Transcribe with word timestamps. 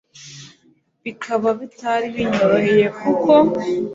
bikaba 1.03 1.49
bitari 1.59 2.05
binyoroheye 2.15 2.87
kuko 3.01 3.31